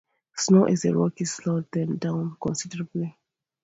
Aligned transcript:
Snow 0.35 0.65
in 0.65 0.73
the 0.81 0.95
Rockies 0.97 1.31
slowed 1.31 1.69
them 1.69 1.97
down 1.97 2.35
considerably. 2.41 3.15